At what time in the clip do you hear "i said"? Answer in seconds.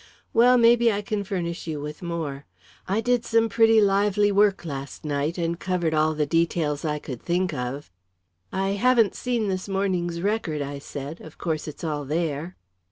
10.63-11.21